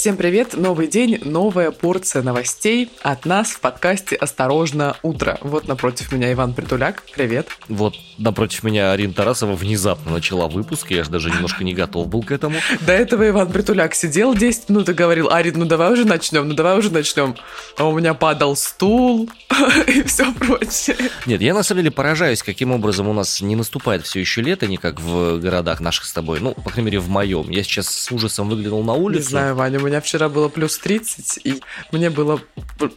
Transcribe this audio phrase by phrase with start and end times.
[0.00, 0.56] Всем привет!
[0.56, 5.36] Новый день, новая порция новостей от нас в подкасте «Осторожно, утро».
[5.42, 7.02] Вот напротив меня Иван Притуляк.
[7.14, 7.48] Привет.
[7.68, 12.22] Вот напротив меня Арина Тарасова внезапно начала выпуск, я же даже немножко не готов был
[12.22, 12.56] к этому.
[12.80, 16.54] До этого Иван Притуляк сидел 10 минут и говорил, Арин, ну давай уже начнем, ну
[16.54, 17.34] давай уже начнем.
[17.76, 19.28] А у меня падал стул
[19.86, 20.96] и все прочее.
[21.26, 24.66] Нет, я на самом деле поражаюсь, каким образом у нас не наступает все еще лето,
[24.66, 27.50] не как в городах наших с тобой, ну, по крайней мере, в моем.
[27.50, 29.24] Я сейчас с ужасом выглянул на улицу.
[29.24, 31.60] Не знаю, Ваня, меня вчера было плюс 30, и
[31.92, 32.40] мне было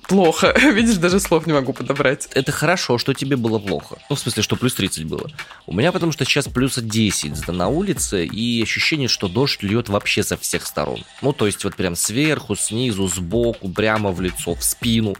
[0.07, 0.55] плохо.
[0.71, 2.27] Видишь, даже слов не могу подобрать.
[2.33, 3.97] Это хорошо, что тебе было плохо.
[4.09, 5.29] Ну, в смысле, что плюс 30 было.
[5.65, 10.23] У меня потому что сейчас плюс 10 на улице, и ощущение, что дождь льет вообще
[10.23, 11.03] со всех сторон.
[11.21, 15.15] Ну, то есть вот прям сверху, снизу, сбоку, прямо в лицо, в спину,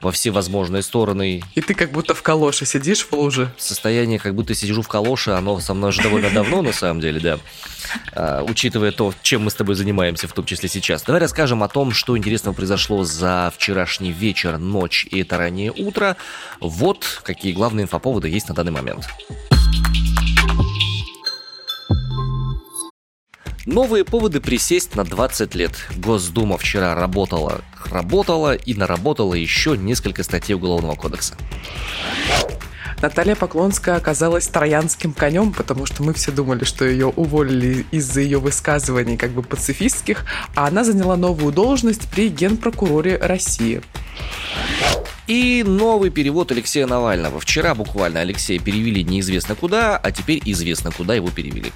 [0.00, 1.42] во все возможные стороны.
[1.54, 3.52] И ты как будто в калоше сидишь в луже.
[3.56, 7.20] Состояние, как будто сижу в калоше, оно со мной уже довольно давно, на самом деле,
[7.20, 7.38] да.
[8.12, 11.05] А, учитывая то, чем мы с тобой занимаемся, в том числе сейчас.
[11.06, 16.16] Давай расскажем о том, что интересного произошло за вчерашний вечер, ночь и это раннее утро.
[16.60, 19.08] Вот какие главные инфоповоды есть на данный момент.
[23.66, 25.76] Новые поводы присесть на 20 лет.
[25.96, 31.36] Госдума вчера работала, работала и наработала еще несколько статей Уголовного кодекса.
[33.02, 38.38] Наталья Поклонская оказалась троянским конем, потому что мы все думали, что ее уволили из-за ее
[38.38, 43.82] высказываний как бы пацифистских, а она заняла новую должность при генпрокуроре России.
[45.26, 47.40] И новый перевод Алексея Навального.
[47.40, 51.72] Вчера буквально Алексея перевели неизвестно куда, а теперь известно куда его перевели.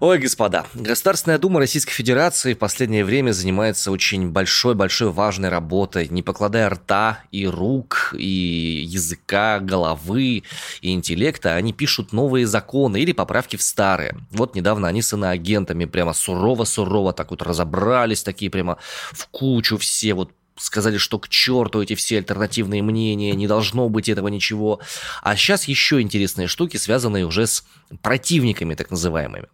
[0.00, 6.22] Ой, господа, Государственная Дума Российской Федерации в последнее время занимается очень большой-большой важной работой, не
[6.22, 10.44] покладая рта и рук, и языка, головы,
[10.82, 14.16] и интеллекта, они пишут новые законы или поправки в старые.
[14.30, 18.78] Вот недавно они с иноагентами прямо сурово-сурово так вот разобрались, такие прямо
[19.10, 24.08] в кучу все вот сказали, что к черту эти все альтернативные мнения, не должно быть
[24.08, 24.80] этого ничего.
[25.22, 27.64] А сейчас еще интересные штуки, связанные уже с
[28.02, 29.46] противниками так называемыми.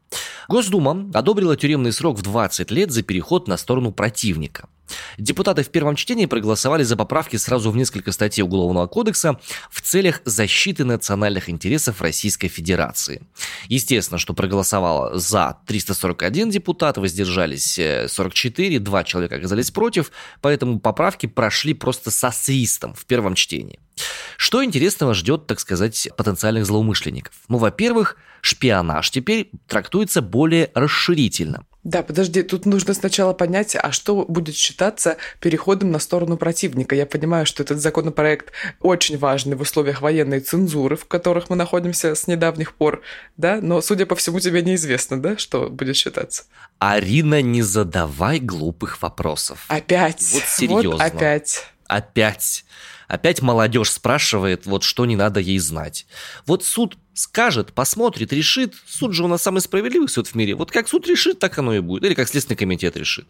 [0.48, 4.68] Госдума одобрила тюремный срок в 20 лет за переход на сторону противника.
[5.18, 9.40] Депутаты в первом чтении проголосовали за поправки сразу в несколько статей Уголовного кодекса
[9.70, 13.22] в целях защиты национальных интересов Российской Федерации.
[13.68, 17.78] Естественно, что проголосовало за 341 депутат, воздержались
[18.08, 23.78] 44, э, два человека оказались против, поэтому поправки прошли просто со свистом в первом чтении.
[24.36, 27.34] Что интересного ждет, так сказать, потенциальных злоумышленников?
[27.48, 31.64] Ну, во-первых, шпионаж теперь трактуется более расширительно.
[31.84, 36.94] Да, подожди, тут нужно сначала понять, а что будет считаться переходом на сторону противника.
[36.94, 42.14] Я понимаю, что этот законопроект очень важный в условиях военной цензуры, в которых мы находимся
[42.14, 43.02] с недавних пор,
[43.36, 46.44] да, но, судя по всему, тебе неизвестно, да, что будет считаться.
[46.78, 49.66] Арина, не задавай глупых вопросов.
[49.68, 50.26] Опять.
[50.32, 50.90] Вот серьезно.
[50.90, 51.66] Вот опять.
[51.86, 52.64] Опять.
[53.08, 56.06] Опять молодежь спрашивает, вот что не надо ей знать.
[56.46, 58.74] Вот суд скажет, посмотрит, решит.
[58.86, 60.54] Суд же у нас самый справедливый суд в мире.
[60.54, 62.04] Вот как суд решит, так оно и будет.
[62.04, 63.26] Или как Следственный комитет решит.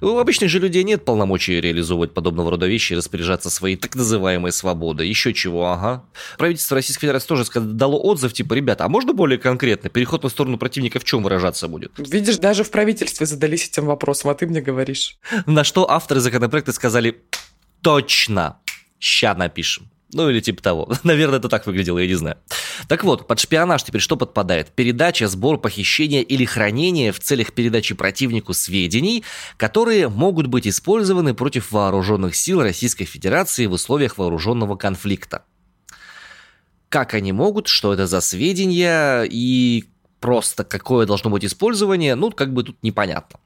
[0.00, 4.52] У обычных же людей нет полномочий реализовывать подобного рода вещи и распоряжаться своей так называемой
[4.52, 5.08] свободой.
[5.08, 6.04] Еще чего, ага.
[6.36, 9.88] Правительство Российской Федерации тоже дало отзыв, типа, ребята, а можно более конкретно?
[9.88, 11.92] Переход на сторону противника в чем выражаться будет?
[11.96, 15.18] Видишь, даже в правительстве задались этим вопросом, а ты мне говоришь.
[15.46, 17.22] На что авторы законопроекта сказали
[17.80, 18.58] точно
[18.98, 19.88] ща напишем.
[20.14, 20.92] Ну или типа того.
[21.02, 22.36] Наверное, это так выглядело, я не знаю.
[22.86, 24.70] Так вот, под шпионаж теперь что подпадает?
[24.70, 29.24] Передача, сбор, похищение или хранение в целях передачи противнику сведений,
[29.56, 35.44] которые могут быть использованы против вооруженных сил Российской Федерации в условиях вооруженного конфликта.
[36.88, 39.84] Как они могут, что это за сведения и
[40.24, 43.38] просто какое должно быть использование, ну, как бы тут непонятно.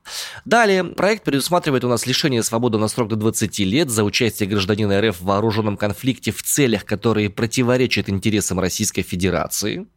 [0.45, 5.01] Далее, проект предусматривает у нас лишение свободы на срок до 20 лет за участие гражданина
[5.01, 9.89] РФ в вооруженном конфликте в целях, которые противоречат интересам Российской Федерации.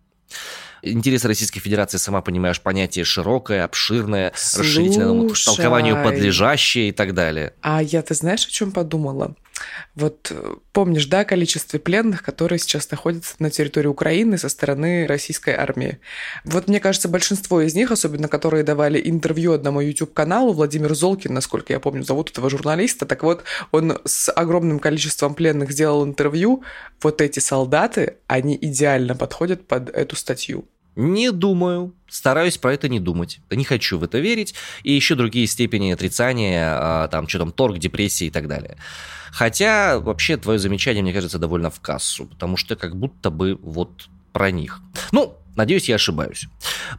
[0.82, 7.54] Интересы Российской Федерации, сама понимаешь, понятие широкое, обширное, Слушай, расширительному толкованию подлежащее и так далее.
[7.62, 9.36] А я, ты знаешь, о чем подумала?
[9.96, 15.54] Вот э, помнишь, да, количество пленных, которые сейчас находятся на территории Украины со стороны российской
[15.54, 16.00] армии?
[16.44, 21.74] Вот мне кажется, большинство из них, особенно которые давали интервью одному YouTube-каналу, Владимир Золкин, насколько
[21.74, 26.64] я помню, зовут этого журналиста, так вот, он с огромным количеством пленных сделал интервью.
[27.02, 30.66] Вот эти солдаты, они идеально подходят под эту статью.
[31.02, 31.96] Не думаю.
[32.08, 33.40] Стараюсь про это не думать.
[33.50, 34.54] Не хочу в это верить.
[34.84, 38.78] И еще другие степени отрицания, а, там, что там, торг, депрессии и так далее.
[39.32, 44.10] Хотя, вообще, твое замечание, мне кажется, довольно в кассу, потому что как будто бы вот
[44.32, 44.80] про них.
[45.12, 46.48] Ну, Надеюсь, я ошибаюсь.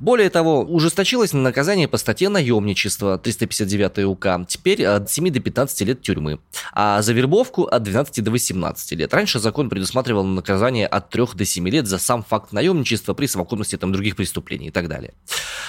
[0.00, 4.46] Более того, ужесточилось наказание по статье наемничества 359 УК.
[4.46, 6.38] Теперь от 7 до 15 лет тюрьмы.
[6.72, 9.14] А за вербовку от 12 до 18 лет.
[9.14, 13.76] Раньше закон предусматривал наказание от 3 до 7 лет за сам факт наемничества при совокупности
[13.76, 15.14] там, других преступлений и так далее.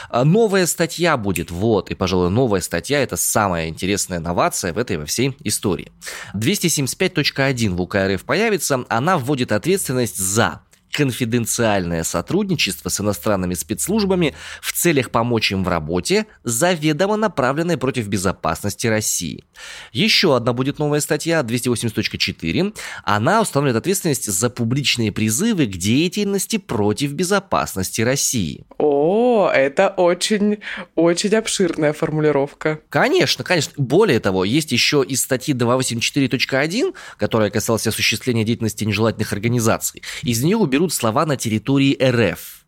[0.10, 4.98] А новая статья будет, вот, и, пожалуй, новая статья– это самая интересная новация в этой
[4.98, 5.92] во всей истории.
[6.36, 10.62] 275.1 в УК РФ появится, она вводит ответственность за
[10.94, 18.88] конфиденциальное сотрудничество с иностранными спецслужбами в целях помочь им в работе, заведомо направленное против безопасности
[18.88, 19.44] России.
[19.92, 22.76] Еще одна будет новая статья, 280.4.
[23.04, 28.66] Она устанавливает ответственность за публичные призывы к деятельности против безопасности России.
[28.78, 30.60] О, это очень,
[30.96, 32.80] очень обширная формулировка.
[32.90, 33.74] Конечно, конечно.
[33.78, 40.04] Более того, есть еще из статьи 284.1, которая касалась осуществления деятельности нежелательных организаций.
[40.22, 42.66] Из нее уберут берут слова на территории РФ.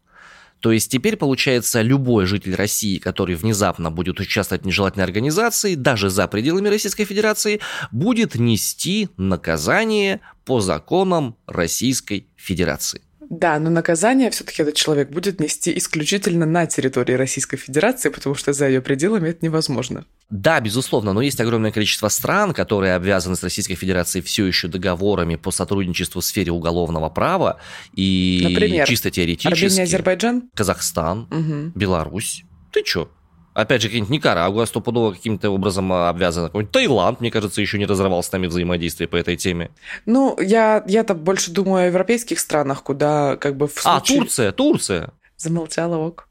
[0.62, 6.10] То есть теперь, получается, любой житель России, который внезапно будет участвовать в нежелательной организации, даже
[6.10, 7.60] за пределами Российской Федерации,
[7.92, 13.02] будет нести наказание по законам Российской Федерации.
[13.30, 18.54] Да, но наказание все-таки этот человек будет нести исключительно на территории Российской Федерации, потому что
[18.54, 20.06] за ее пределами это невозможно.
[20.30, 25.36] Да, безусловно, но есть огромное количество стран, которые обвязаны с Российской Федерацией все еще договорами
[25.36, 27.60] по сотрудничеству в сфере уголовного права
[27.96, 29.66] и Например, чисто теоретически.
[29.66, 31.72] Армения, Азербайджан, Казахстан, угу.
[31.78, 32.44] Беларусь.
[32.72, 33.10] Ты чё?
[33.56, 36.48] Опять же, какие-нибудь Никарагуа стопудово каким-то образом обвязана.
[36.48, 39.72] Какой-нибудь Таиланд, мне кажется, еще не разорвал с нами взаимодействие по этой теме.
[40.06, 44.20] Ну, я, я-то больше думаю о европейских странах, куда как бы в А, случае...
[44.20, 45.10] Турция, Турция.
[45.38, 46.28] Замолчала ок.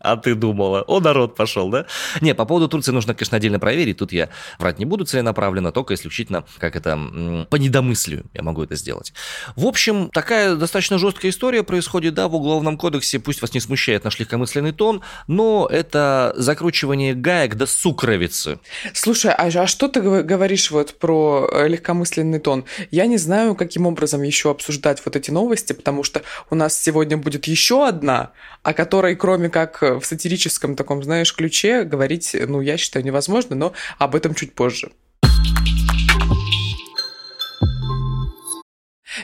[0.00, 1.86] А ты думала, о, народ пошел, да?
[2.20, 3.98] Не, по поводу Турции нужно, конечно, отдельно проверить.
[3.98, 4.28] Тут я
[4.58, 6.98] врать не буду целенаправленно, только исключительно, как это,
[7.50, 9.12] по недомыслию я могу это сделать.
[9.56, 13.18] В общем, такая достаточно жесткая история происходит, да, в Уголовном кодексе.
[13.18, 18.58] Пусть вас не смущает наш легкомысленный тон, но это закручивание гаек до сукровицы.
[18.92, 22.64] Слушай, а, а что ты говоришь вот про э, легкомысленный тон?
[22.90, 27.16] Я не знаю, каким образом еще обсуждать вот эти новости, потому что у нас сегодня
[27.16, 28.17] будет еще одна,
[28.62, 33.72] о которой, кроме как в сатирическом таком, знаешь, ключе, говорить, ну, я считаю, невозможно, но
[33.98, 34.90] об этом чуть позже.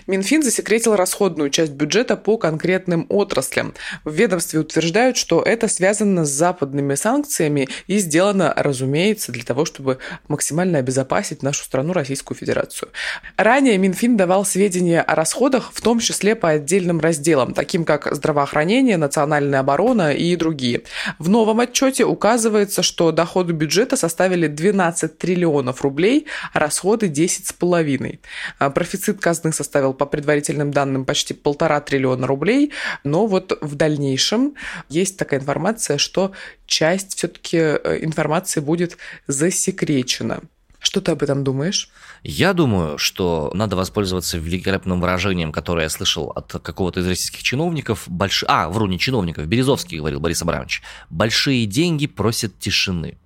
[0.07, 3.75] Минфин засекретил расходную часть бюджета по конкретным отраслям.
[4.05, 9.99] В ведомстве утверждают, что это связано с западными санкциями и сделано, разумеется, для того, чтобы
[10.29, 12.91] максимально обезопасить нашу страну, Российскую Федерацию.
[13.37, 18.97] Ранее Минфин давал сведения о расходах, в том числе по отдельным разделам, таким как здравоохранение,
[18.97, 20.83] национальная оборона и другие.
[21.19, 28.71] В новом отчете указывается, что доходы бюджета составили 12 триллионов рублей, а расходы 10,5.
[28.71, 32.73] Профицит казны составил составил по предварительным данным почти полтора триллиона рублей,
[33.05, 34.55] но вот в дальнейшем
[34.89, 36.33] есть такая информация, что
[36.67, 38.97] часть все-таки э, информации будет
[39.27, 40.41] засекречена.
[40.79, 41.91] Что ты об этом думаешь?
[42.23, 48.05] Я думаю, что надо воспользоваться великолепным выражением, которое я слышал от какого-то из российских чиновников.
[48.07, 48.45] Больш...
[48.49, 50.83] А, вру, не чиновников, Березовский говорил Борис Абрамович.
[51.11, 53.17] Большие деньги просят тишины.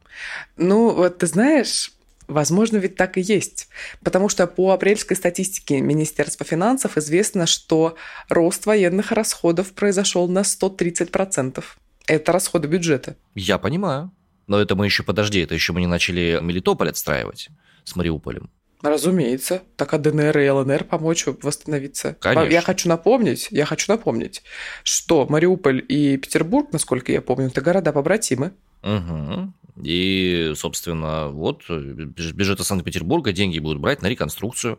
[0.57, 1.93] Ну, вот ты знаешь,
[2.29, 3.69] Возможно, ведь так и есть.
[4.05, 7.97] Потому что по апрельской статистике Министерства финансов известно, что
[8.29, 11.65] рост военных расходов произошел на 130%.
[12.07, 13.17] Это расходы бюджета.
[13.35, 14.13] Я понимаю.
[14.47, 17.49] Но это мы еще, подожди, это еще мы не начали Мелитополь отстраивать
[17.85, 18.51] с Мариуполем.
[18.83, 19.63] Разумеется.
[19.77, 22.17] Так а ДНР и ЛНР помочь восстановиться.
[22.21, 22.53] Конечно.
[22.53, 24.43] Я хочу напомнить, я хочу напомнить,
[24.85, 28.53] что Мариуполь и Петербург, насколько я помню, это города побратимы.
[28.83, 29.53] Угу.
[29.83, 34.79] И, собственно, вот бюджета Санкт-Петербурга деньги будут брать на реконструкцию.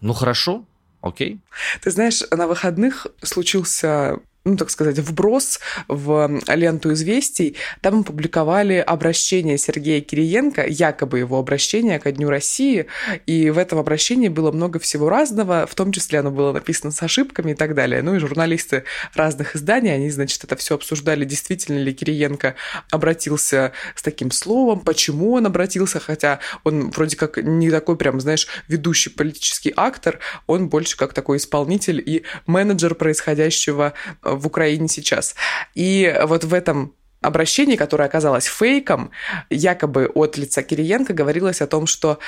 [0.00, 0.64] Ну хорошо,
[1.00, 1.40] окей.
[1.82, 7.56] Ты знаешь, на выходных случился ну, так сказать, вброс в ленту известий.
[7.80, 12.86] Там опубликовали обращение Сергея Кириенко, якобы его обращение ко Дню России,
[13.26, 17.02] и в этом обращении было много всего разного, в том числе оно было написано с
[17.02, 18.02] ошибками и так далее.
[18.02, 18.84] Ну и журналисты
[19.14, 22.54] разных изданий, они, значит, это все обсуждали, действительно ли Кириенко
[22.90, 28.46] обратился с таким словом, почему он обратился, хотя он вроде как не такой прям, знаешь,
[28.68, 33.94] ведущий политический актор, он больше как такой исполнитель и менеджер происходящего
[34.36, 35.34] в Украине сейчас.
[35.74, 39.10] И вот в этом обращении, которое оказалось фейком,
[39.50, 42.18] якобы от лица Кириенко говорилось о том, что,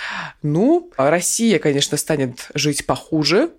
[0.42, 3.50] ну, Россия, конечно, станет жить похуже,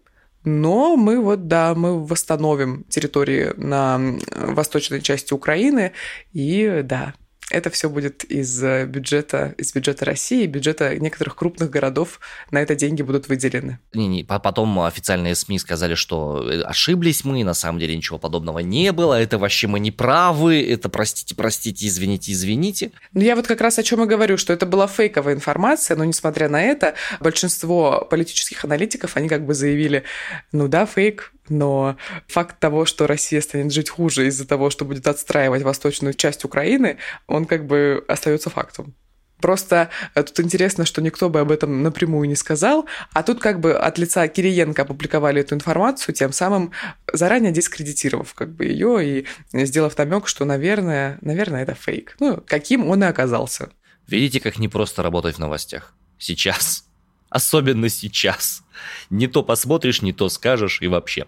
[0.44, 4.00] но мы вот, да, мы восстановим территории на
[4.36, 5.92] восточной части Украины,
[6.34, 7.14] и да,
[7.50, 12.20] это все будет из э, бюджета, из бюджета России, бюджета некоторых крупных городов.
[12.52, 13.80] На это деньги будут выделены.
[13.94, 18.92] Не-не, потом официальные СМИ сказали, что э, ошиблись мы, на самом деле ничего подобного не
[18.92, 22.92] было, это вообще мы не правы, это простите, простите, извините, извините.
[23.14, 26.04] Ну, я вот как раз о чем и говорю, что это была фейковая информация, но
[26.04, 30.04] несмотря на это, большинство политических аналитиков, они как бы заявили,
[30.52, 35.08] ну да, фейк, но факт того, что Россия станет жить хуже из-за того, что будет
[35.08, 38.96] отстраивать восточную часть Украины, он как бы остается фактом.
[39.40, 43.60] Просто э, тут интересно, что никто бы об этом напрямую не сказал, а тут как
[43.60, 46.72] бы от лица Кириенко опубликовали эту информацию, тем самым
[47.12, 52.16] заранее дискредитировав как бы ее и сделав намек, что, наверное, наверное, это фейк.
[52.20, 53.70] Ну, каким он и оказался.
[54.08, 55.94] Видите, как непросто работать в новостях?
[56.18, 56.86] Сейчас.
[57.30, 58.64] Особенно сейчас.
[59.10, 61.26] Не то посмотришь, не то скажешь и вообще.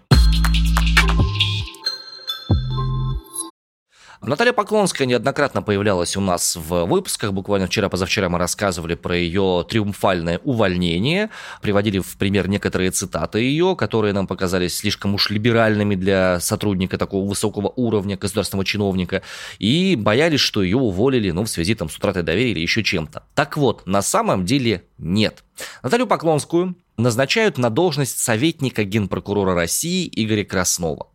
[4.24, 7.32] Наталья Поклонская неоднократно появлялась у нас в выпусках.
[7.32, 11.30] Буквально вчера-позавчера мы рассказывали про ее триумфальное увольнение.
[11.60, 17.28] Приводили в пример некоторые цитаты ее, которые нам показались слишком уж либеральными для сотрудника такого
[17.28, 19.22] высокого уровня, государственного чиновника.
[19.58, 23.24] И боялись, что ее уволили ну, в связи там, с утратой доверия или еще чем-то.
[23.34, 25.42] Так вот, на самом деле нет.
[25.82, 31.08] Наталью Поклонскую назначают на должность советника генпрокурора России Игоря Краснова.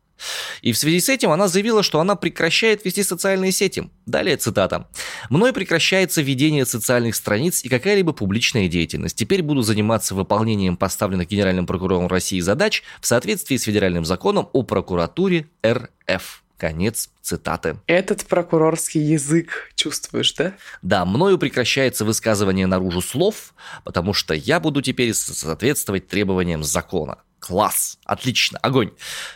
[0.62, 3.90] И в связи с этим она заявила, что она прекращает вести социальные сети.
[4.06, 4.88] Далее цитата.
[5.30, 9.16] «Мной прекращается ведение социальных страниц и какая-либо публичная деятельность.
[9.16, 14.64] Теперь буду заниматься выполнением поставленных Генеральным прокурором России задач в соответствии с федеральным законом о
[14.64, 16.44] прокуратуре РФ».
[16.58, 17.78] Конец цитаты.
[17.86, 20.54] Этот прокурорский язык чувствуешь, да?
[20.82, 27.20] Да, мною прекращается высказывание наружу слов, потому что я буду теперь соответствовать требованиям закона.
[27.40, 28.92] Класс, отлично, огонь.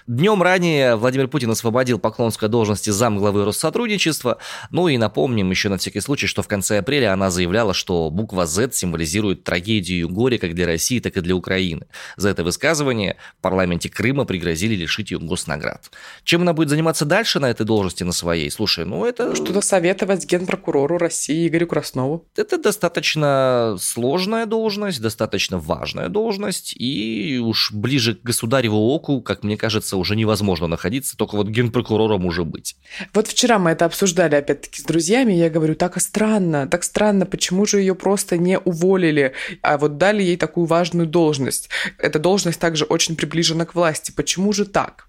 [0.07, 4.39] Днем ранее Владимир Путин освободил Поклонскую должности замглавы Россотрудничества.
[4.71, 8.47] Ну и напомним еще на всякий случай, что в конце апреля она заявляла, что буква
[8.47, 11.85] Z символизирует трагедию и горе как для России, так и для Украины.
[12.17, 15.91] За это высказывание в парламенте Крыма пригрозили лишить ее госнаград.
[16.23, 18.49] Чем она будет заниматься дальше на этой должности, на своей?
[18.49, 19.35] Слушай, ну это...
[19.35, 22.27] Что-то советовать генпрокурору России Игорю Краснову.
[22.35, 29.43] Это достаточно сложная должность, достаточно важная должность, и уж ближе ближе к государеву оку, как
[29.43, 32.77] мне кажется, уже невозможно находиться, только вот генпрокурором уже быть.
[33.13, 37.65] Вот вчера мы это обсуждали опять-таки с друзьями, я говорю, так странно, так странно, почему
[37.65, 41.69] же ее просто не уволили, а вот дали ей такую важную должность.
[41.97, 44.13] Эта должность также очень приближена к власти.
[44.15, 45.07] Почему же так?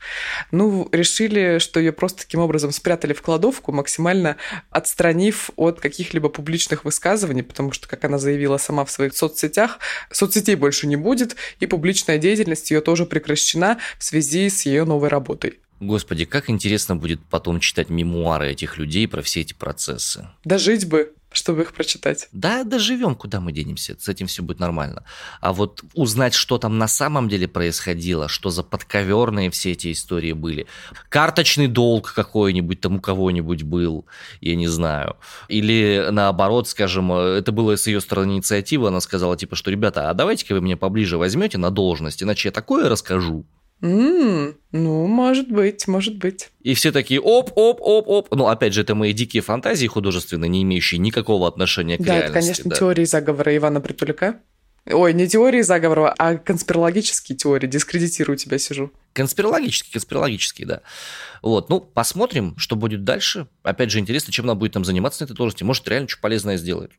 [0.50, 4.38] Ну, решили, что ее просто таким образом спрятали в кладовку, максимально
[4.70, 9.78] отстранив от каких-либо публичных высказываний, потому что, как она заявила сама в своих соцсетях,
[10.10, 15.08] соцсетей больше не будет, и публичная деятельность ее тоже прекращена в связи с ее новой
[15.08, 15.60] работой.
[15.80, 20.28] Господи, как интересно будет потом читать мемуары этих людей про все эти процессы.
[20.44, 22.28] Да жить бы чтобы их прочитать.
[22.32, 25.04] Да, доживем, куда мы денемся, с этим все будет нормально.
[25.40, 30.32] А вот узнать, что там на самом деле происходило, что за подковерные все эти истории
[30.32, 30.66] были.
[31.08, 34.06] Карточный долг какой-нибудь там у кого-нибудь был,
[34.40, 35.16] я не знаю.
[35.48, 40.14] Или наоборот, скажем, это было с ее стороны инициатива, она сказала типа, что, ребята, а
[40.14, 43.44] давайте-ка вы меня поближе возьмете на должность, иначе я такое расскажу.
[43.82, 46.50] Mm, ну, может быть, может быть.
[46.60, 48.32] И все такие оп-оп-оп-оп.
[48.32, 52.30] Ну, опять же, это мои дикие фантазии художественные, не имеющие никакого отношения к да, реальности.
[52.30, 52.76] Это, конечно, да.
[52.76, 54.40] теории заговора Ивана Притуляка.
[54.90, 57.66] Ой, не теории заговора, а конспирологические теории.
[57.66, 58.92] Дискредитирую тебя, сижу.
[59.12, 60.80] Конспирологические, конспирологические, да.
[61.40, 63.46] Вот, ну, посмотрим, что будет дальше.
[63.62, 65.62] Опять же, интересно, чем она будет там заниматься на этой должности.
[65.62, 66.92] Может, реально что полезное сделает.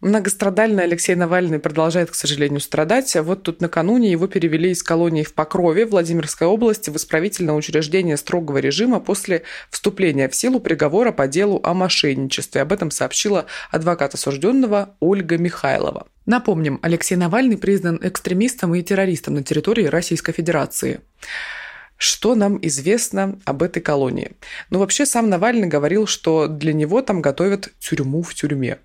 [0.00, 3.16] Многострадальный Алексей Навальный продолжает, к сожалению, страдать.
[3.16, 8.16] А вот тут накануне его перевели из колонии в Покрове Владимирской области в исправительное учреждение
[8.16, 12.62] строгого режима после вступления в силу приговора по делу о мошенничестве.
[12.62, 16.06] Об этом сообщила адвокат осужденного Ольга Михайлова.
[16.26, 21.00] Напомним, Алексей Навальный признан экстремистом и террористом на территории Российской Федерации.
[21.96, 24.36] Что нам известно об этой колонии?
[24.70, 28.78] Ну, вообще, сам Навальный говорил, что для него там готовят тюрьму в тюрьме.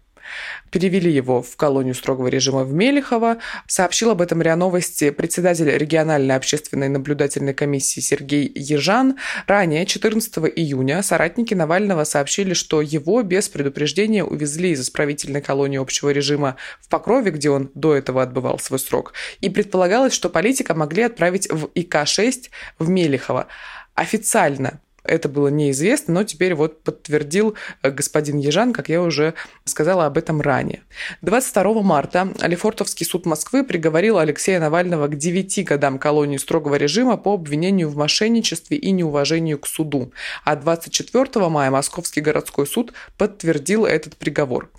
[0.72, 3.38] Перевели его в колонию строгого режима в Мелехово.
[3.68, 9.18] Сообщил об этом РИА Новости председатель региональной общественной наблюдательной комиссии Сергей Ежан.
[9.48, 16.10] Ранее, 14 июня, соратники Навального сообщили, что его без предупреждения увезли из исправительной колонии общего
[16.10, 19.14] режима в Покрове, где он до этого отбывал свой срок.
[19.42, 22.50] И предполагалось, что политика могли отправить в ИК-6
[22.80, 23.48] в Мелехово.
[23.96, 29.34] Официально Это было неизвестно, но теперь вот подтвердил э, господин Ежан, как я уже
[29.66, 30.84] сказала об этом ранее.
[31.22, 37.34] 22 марта Алифортовский суд Москвы приговорил Алексея Навального к 9 годам колонии строгого режима по
[37.34, 40.14] обвинению в мошенничестве и неуважению к суду.
[40.46, 44.70] А 24 мая Московский городской суд подтвердил этот приговор.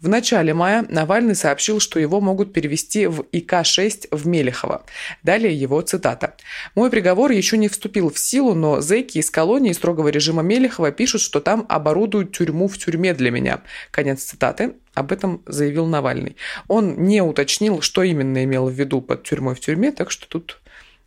[0.00, 4.84] В начале мая Навальный сообщил, что его могут перевести в ИК-6 в Мелехово.
[5.22, 6.34] Далее его цитата.
[6.74, 11.20] «Мой приговор еще не вступил в силу, но зэки из колонии строгого режима Мелехова пишут,
[11.20, 13.62] что там оборудуют тюрьму в тюрьме для меня».
[13.90, 14.74] Конец цитаты.
[14.94, 16.36] Об этом заявил Навальный.
[16.68, 20.60] Он не уточнил, что именно имел в виду под тюрьмой в тюрьме, так что тут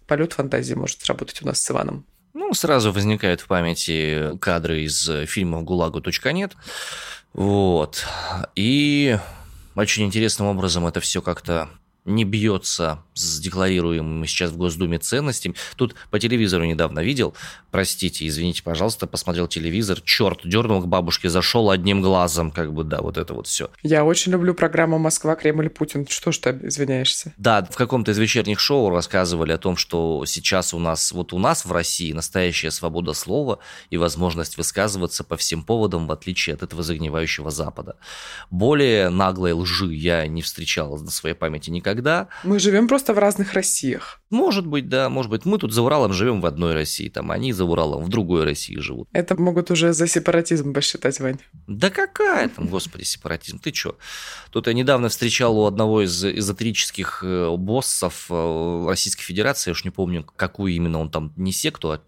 [0.08, 2.06] полет фантазии может сработать у нас с Иваном.
[2.34, 6.54] Ну, сразу возникают в памяти кадры из фильмов «ГУЛАГу.нет».
[7.34, 8.06] Вот.
[8.56, 9.18] И
[9.76, 11.70] очень интересным образом это все как-то
[12.06, 15.56] не бьется с декларируемыми сейчас в Госдуме ценностями.
[15.76, 17.34] Тут по телевизору недавно видел,
[17.76, 23.02] простите, извините, пожалуйста, посмотрел телевизор, черт, дернул к бабушке, зашел одним глазом, как бы, да,
[23.02, 23.70] вот это вот все.
[23.84, 26.08] Я очень люблю программу «Москва, Кремль, Путин».
[26.08, 27.34] Что ж ты извиняешься?
[27.36, 31.38] Да, в каком-то из вечерних шоу рассказывали о том, что сейчас у нас, вот у
[31.38, 36.64] нас в России настоящая свобода слова и возможность высказываться по всем поводам, в отличие от
[36.64, 37.98] этого загнивающего Запада.
[38.52, 42.30] Более наглой лжи я не встречал на своей памяти никогда.
[42.46, 44.22] Мы живем просто в разных Россиях.
[44.30, 45.44] Может быть, да, может быть.
[45.44, 48.78] Мы тут за Уралом живем в одной России, там они за Уралом в другой России
[48.80, 49.08] живут.
[49.14, 51.40] Это могут уже за сепаратизм посчитать, Вань.
[51.68, 53.96] Да какая там, господи, сепаратизм, ты чё?
[54.52, 59.84] Тут я недавно встречал у одного из эзотерических э, боссов э, Российской Федерации, я уж
[59.84, 62.02] не помню, какую именно он там, не секту, а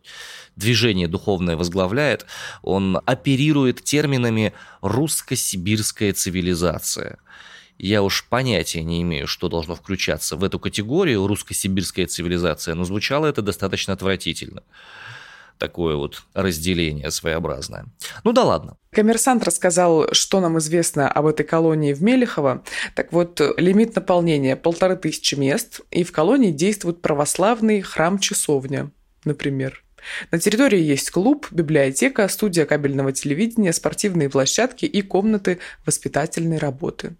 [0.55, 2.25] движение духовное возглавляет,
[2.61, 7.19] он оперирует терминами «русско-сибирская цивилизация».
[7.79, 13.27] Я уж понятия не имею, что должно включаться в эту категорию русско-сибирская цивилизация, но звучало
[13.27, 14.63] это достаточно отвратительно.
[15.57, 17.85] Такое вот разделение своеобразное.
[18.23, 18.77] Ну да ладно.
[18.91, 22.63] Коммерсант рассказал, что нам известно об этой колонии в Мелехово.
[22.95, 28.91] Так вот, лимит наполнения– полторы тысячи мест, и в колонии действует православный храм-часовня,
[29.23, 29.83] например.
[30.31, 37.15] На территории есть клуб, библиотека, студия кабельного телевидения, спортивные площадки и комнаты воспитательной работы.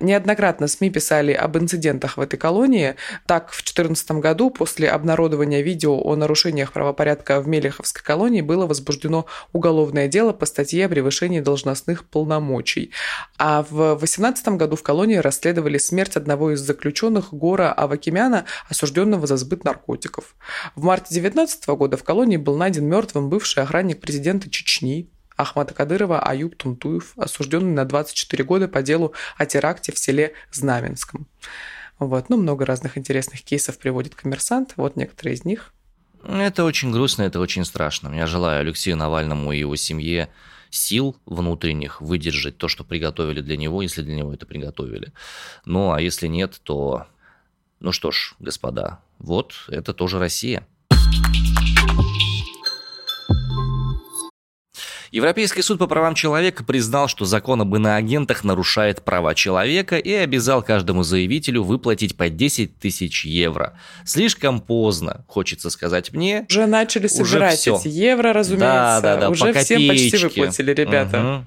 [0.00, 2.96] Неоднократно СМИ писали об инцидентах в этой колонии.
[3.26, 9.26] Так, в 2014 году после обнародования видео о нарушениях правопорядка в Мелеховской колонии было возбуждено
[9.52, 12.92] уголовное дело по статье о превышении должностных полномочий.
[13.38, 19.36] А в 2018 году в колонии расследовали смерть одного из заключенных Гора Авакимяна, осужденного за
[19.36, 20.36] сбыт наркотиков.
[20.74, 26.20] В марте 2019 года в колонии был найден мертвым бывший охранник президента Чечни Ахмата Кадырова
[26.20, 31.26] Аюб Тунтуев, осужденный на 24 года по делу о теракте в селе Знаменском.
[31.98, 32.30] Вот.
[32.30, 34.74] Ну, много разных интересных кейсов приводит коммерсант.
[34.76, 35.72] Вот некоторые из них.
[36.22, 38.14] Это очень грустно, это очень страшно.
[38.14, 40.28] Я желаю Алексею Навальному и его семье
[40.70, 45.12] сил внутренних выдержать то, что приготовили для него, если для него это приготовили.
[45.64, 47.06] Ну, а если нет, то...
[47.80, 50.66] Ну что ж, господа, вот это тоже Россия.
[55.16, 60.62] Европейский суд по правам человека признал, что закон об иноагентах нарушает права человека и обязал
[60.62, 63.78] каждому заявителю выплатить по 10 тысяч евро.
[64.04, 66.44] Слишком поздно, хочется сказать мне.
[66.50, 68.66] Уже начали собирать уже эти евро, разумеется.
[68.66, 71.18] Да, да, да, уже всем почти выплатили, ребята.
[71.18, 71.46] Угу.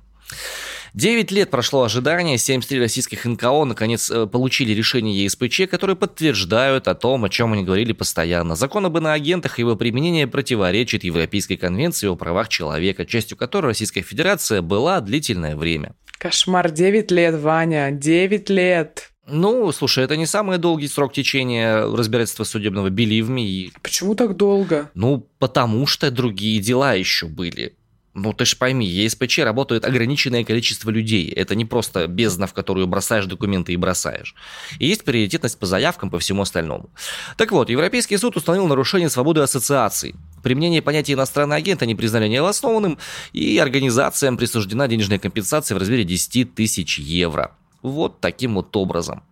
[0.94, 6.96] 9 лет прошло ожидания, 73 российских НКО наконец э, получили решение ЕСПЧ, которые подтверждают о
[6.96, 8.56] том, о чем они говорили постоянно.
[8.56, 14.02] Закон об иноагентах и его применение противоречит Европейской конвенции о правах человека, частью которой Российская
[14.02, 15.94] Федерация была длительное время.
[16.18, 19.12] Кошмар, 9 лет, Ваня, 9 лет.
[19.32, 23.72] Ну, слушай, это не самый долгий срок течения разбирательства судебного, believe me.
[23.84, 24.90] Почему так долго?
[24.96, 27.76] Ну, потому что другие дела еще были.
[28.16, 31.30] Ну, ты ж пойми, ЕСПЧ работает ограниченное количество людей.
[31.30, 34.36] Это не просто бездна, в которую бросаешь документы и бросаешь.
[34.80, 36.90] И есть приоритетность по заявкам, по всему остальному.
[37.38, 40.16] Так вот, Европейский суд установил нарушение свободы ассоциаций.
[40.42, 42.98] Применение понятия иностранный агент они признали необоснованным,
[43.32, 47.56] и организациям присуждена денежная компенсация в размере 10 тысяч евро.
[47.82, 49.24] Вот таким вот образом.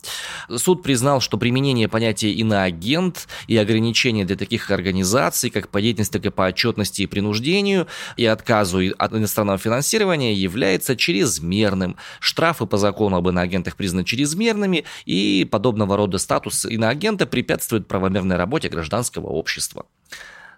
[0.56, 6.26] Суд признал, что применение понятия иноагент и ограничения для таких организаций, как по деятельности, так
[6.26, 11.98] и по отчетности и принуждению, и отказу от иностранного финансирования является чрезмерным.
[12.20, 18.70] Штрафы по закону об иноагентах признаны чрезмерными, и подобного рода статус иноагента препятствует правомерной работе
[18.70, 19.86] гражданского общества.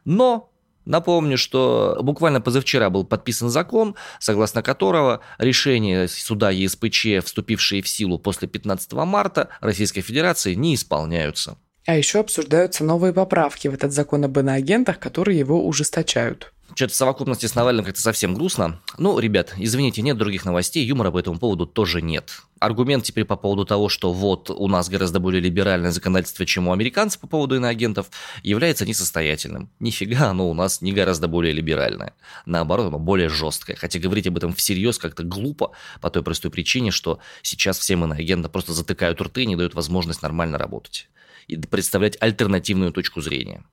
[0.05, 0.49] Но
[0.89, 8.17] Напомню, что буквально позавчера был подписан закон, согласно которого решения суда ЕСПЧ, вступившие в силу
[8.17, 11.59] после 15 марта Российской Федерации, не исполняются.
[11.85, 16.53] А еще обсуждаются новые поправки в этот закон об иноагентах, которые его ужесточают.
[16.75, 18.79] Что-то в совокупности с Навальным как-то совсем грустно.
[18.97, 22.41] Ну, ребят, извините, нет других новостей, юмора по этому поводу тоже нет.
[22.59, 26.73] Аргумент теперь по поводу того, что вот у нас гораздо более либеральное законодательство, чем у
[26.73, 28.09] американцев по поводу иноагентов,
[28.43, 29.69] является несостоятельным.
[29.79, 32.13] Нифига оно у нас не гораздо более либеральное.
[32.45, 33.75] Наоборот, оно более жесткое.
[33.75, 38.51] Хотя говорить об этом всерьез как-то глупо по той простой причине, что сейчас всем иноагентам
[38.51, 41.07] просто затыкают рты и не дают возможность нормально работать
[41.49, 43.63] и представлять альтернативную точку зрения.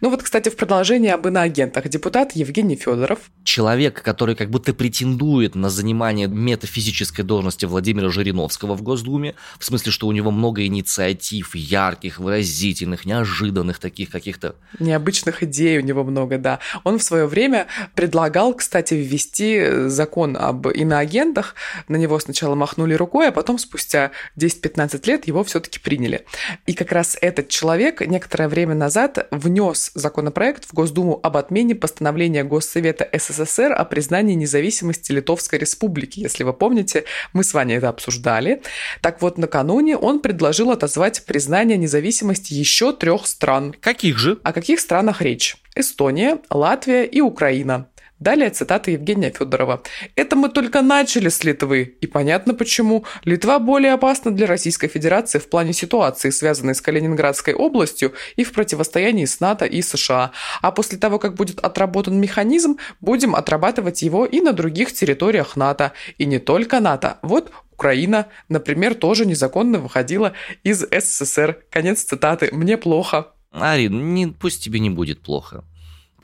[0.00, 1.88] Ну вот, кстати, в продолжение об иноагентах.
[1.88, 3.18] Депутат Евгений Федоров.
[3.44, 9.92] Человек, который как будто претендует на занимание метафизической должности Владимира Жириновского в Госдуме, в смысле,
[9.92, 14.56] что у него много инициатив, ярких, выразительных, неожиданных таких каких-то...
[14.78, 16.58] Необычных идей у него много, да.
[16.84, 21.54] Он в свое время предлагал, кстати, ввести закон об иноагентах.
[21.88, 26.24] На него сначала махнули рукой, а потом спустя 10-15 лет его все-таки приняли.
[26.66, 32.44] И как раз этот человек некоторое время назад внес законопроект в Госдуму об отмене постановления
[32.44, 36.20] Госсовета СССР о признании независимости Литовской Республики.
[36.20, 38.62] Если вы помните, мы с вами это обсуждали.
[39.00, 43.74] Так вот, накануне он предложил отозвать признание независимости еще трех стран.
[43.80, 44.38] Каких же?
[44.42, 45.56] О каких странах речь?
[45.74, 47.88] Эстония, Латвия и Украина.
[48.18, 49.82] Далее цитата Евгения Федорова.
[50.14, 51.96] «Это мы только начали с Литвы.
[52.00, 53.04] И понятно почему.
[53.24, 58.52] Литва более опасна для Российской Федерации в плане ситуации, связанной с Калининградской областью и в
[58.52, 60.32] противостоянии с НАТО и США.
[60.62, 65.92] А после того, как будет отработан механизм, будем отрабатывать его и на других территориях НАТО.
[66.16, 67.18] И не только НАТО.
[67.20, 70.32] Вот Украина, например, тоже незаконно выходила
[70.64, 71.58] из СССР.
[71.70, 72.48] Конец цитаты.
[72.50, 73.26] Мне плохо.
[73.50, 75.64] Арин, не, пусть тебе не будет плохо.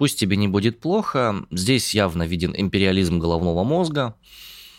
[0.02, 4.16] Пусть тебе не будет плохо, здесь явно виден империализм головного мозга.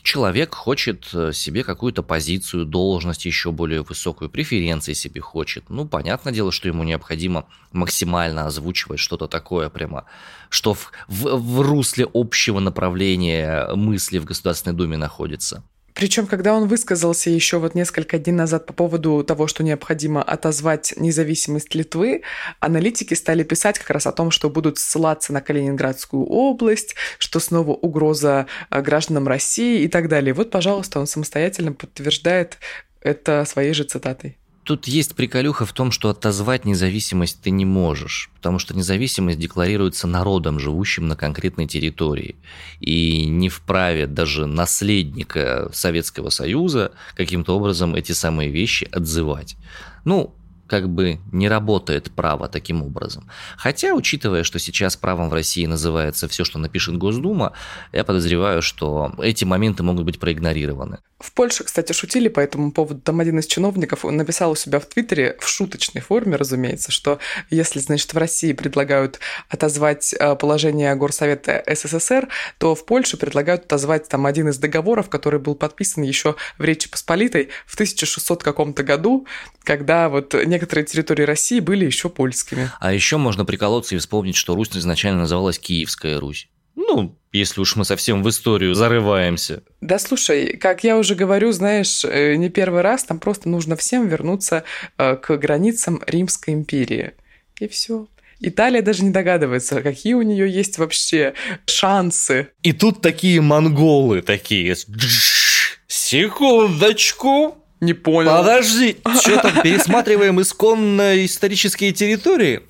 [0.02, 5.70] Человек хочет э, себе какую-то позицию, должность еще более высокую, преференции себе хочет.
[5.70, 10.04] Ну, понятное дело, что ему необходимо максимально озвучивать что-то такое прямо,
[10.50, 15.64] что в, в, в русле общего направления мысли в Государственной Думе находится.
[15.94, 20.94] Причем, когда он высказался еще вот несколько дней назад по поводу того, что необходимо отозвать
[20.98, 22.24] независимость Литвы,
[22.60, 27.72] аналитики стали писать как раз о том, что будут ссылаться на Калининградскую область, что снова
[27.72, 30.34] угроза э, гражданам России и так далее.
[30.34, 32.58] Вот, пожалуйста, он самостоятельно подтверждает
[33.02, 34.38] это своей же цитатой.
[34.64, 40.08] Тут есть приколюха в том, что отозвать независимость ты не можешь, потому что независимость декларируется
[40.08, 42.36] народом, живущим на конкретной территории.
[42.80, 49.58] И не вправе даже наследника Советского Союза каким-то образом эти самые вещи отзывать.
[50.06, 50.34] Ну,
[50.68, 53.30] как бы не работает право таким образом.
[53.58, 57.54] Хотя, учитывая, что сейчас правом в России называется все, что напишет Госдума,
[57.92, 61.00] я подозреваю, что эти моменты могут быть проигнорированы.
[61.20, 63.00] В Польше, кстати, шутили по этому поводу.
[63.00, 67.80] Там один из чиновников написал у себя в Твиттере, в шуточной форме, разумеется, что если,
[67.80, 74.26] значит, в России предлагают отозвать э, положение Горсовета СССР, то в Польше предлагают отозвать там
[74.26, 79.26] один из договоров, который был подписан еще в Речи Посполитой в 1600 каком-то году,
[79.64, 82.70] когда вот некоторые территории России были еще польскими.
[82.80, 86.48] А еще можно приколоться и вспомнить, что Русь изначально называлась Киевская Русь.
[86.76, 89.64] Ну, если уж мы совсем в историю зарываемся.
[89.82, 94.08] Да слушай, как я уже говорю, знаешь, э, не первый раз, там просто нужно всем
[94.08, 94.64] вернуться
[94.98, 97.12] э, к границам Римской империи.
[97.60, 98.08] И все.
[98.40, 101.34] Италия даже не догадывается, какие у нее есть вообще
[101.66, 102.50] шансы.
[102.62, 104.76] И тут такие монголы такие.
[105.88, 107.63] Секундочку.
[107.84, 108.38] Не понял.
[108.38, 112.62] Подожди, что там, пересматриваем исконно исторические территории?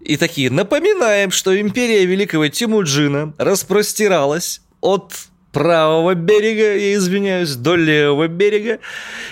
[0.00, 5.12] И такие, напоминаем, что империя великого Тимуджина распростиралась от
[5.56, 8.78] правого берега, я извиняюсь, до левого берега,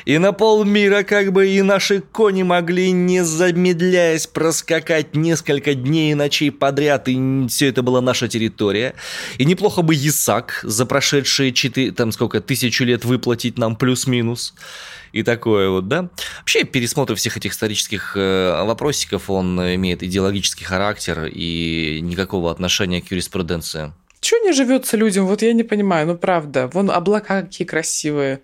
[0.06, 6.14] и на полмира как бы и наши кони могли, не замедляясь, проскакать несколько дней и
[6.14, 8.94] ночей подряд, и все это была наша территория.
[9.36, 14.54] И неплохо бы Исаак за прошедшие 4, там сколько, тысячу лет выплатить нам плюс-минус
[15.12, 16.08] и такое вот, да.
[16.38, 23.10] Вообще, пересмотр всех этих исторических э, вопросиков, он имеет идеологический характер и никакого отношения к
[23.10, 23.92] юриспруденции.
[24.24, 25.26] Чего не живется людям?
[25.26, 26.68] Вот я не понимаю, ну правда.
[26.68, 28.40] Вон облака какие красивые.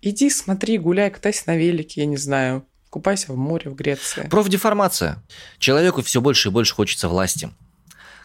[0.00, 2.66] Иди, смотри, гуляй, катайся на велике, я не знаю.
[2.90, 4.26] Купайся в море в Греции.
[4.28, 5.22] Профдеформация.
[5.60, 7.50] Человеку все больше и больше хочется власти.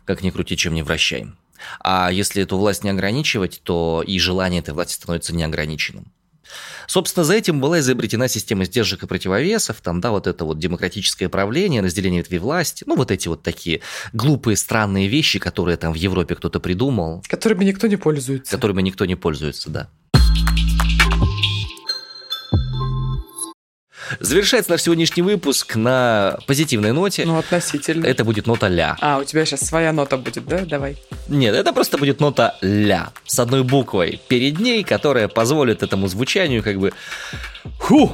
[0.06, 1.28] Как ни крути, чем не вращай.
[1.82, 6.12] А если эту власть не ограничивать, то и желание этой власти становится неограниченным.
[6.88, 11.30] Собственно, за этим была изобретена система сдержек и противовесов, там, да, вот это вот демократическое
[11.30, 13.82] правление, разделение ветвей власти, ну, вот эти вот такие
[14.14, 17.24] глупые, странные вещи, которые там в Европе кто-то придумал.
[17.28, 18.52] Которыми никто не пользуется.
[18.52, 19.90] Которыми никто не пользуется, да.
[24.20, 27.26] Завершается наш сегодняшний выпуск на позитивной ноте.
[27.26, 28.06] Ну, относительно.
[28.06, 28.98] Это будет нота ля.
[29.02, 30.60] А, у тебя сейчас своя нота будет, да?
[30.60, 30.98] Давай.
[31.28, 36.64] Нет, это просто будет нота ля с одной буквой перед ней, которая позволит этому звучанию
[36.64, 36.94] как бы
[37.80, 38.12] ху,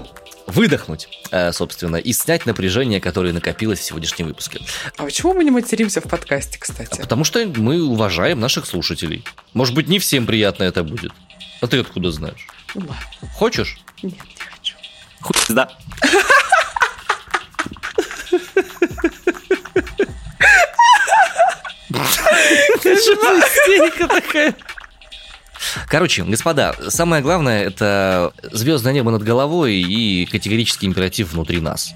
[0.47, 4.59] выдохнуть, э, собственно, и снять напряжение, которое накопилось в сегодняшнем выпуске.
[4.97, 6.99] А почему мы не материмся в подкасте, кстати?
[6.99, 9.23] Потому что мы уважаем наших слушателей.
[9.53, 11.11] Может быть, не всем приятно это будет.
[11.61, 12.47] А ты откуда знаешь?
[12.75, 13.29] Ну ладно.
[13.35, 13.77] Хочешь?
[14.01, 14.15] Нет.
[15.23, 15.69] Хуй да.
[22.83, 24.55] истерика такая.
[25.87, 31.93] Короче, господа, самое главное это звездное небо над головой и категорический императив внутри нас.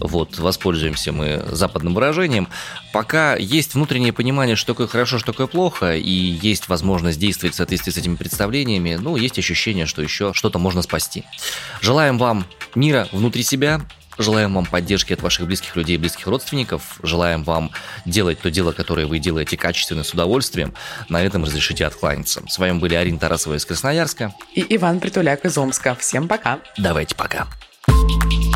[0.00, 2.48] Вот, воспользуемся мы западным выражением.
[2.92, 7.56] Пока есть внутреннее понимание, что такое хорошо, что такое плохо, и есть возможность действовать в
[7.56, 11.24] соответствии с этими представлениями, ну, есть ощущение, что еще что-то можно спасти.
[11.80, 13.82] Желаем вам мира внутри себя,
[14.18, 16.98] Желаем вам поддержки от ваших близких людей близких родственников.
[17.04, 17.70] Желаем вам
[18.04, 20.74] делать то дело, которое вы делаете качественно, с удовольствием.
[21.08, 22.42] На этом разрешите откланяться.
[22.48, 24.34] С вами были Арина Тарасова из Красноярска.
[24.54, 25.94] И Иван Притуляк из Омска.
[25.94, 26.58] Всем пока.
[26.76, 27.46] Давайте пока.
[27.88, 28.47] thank you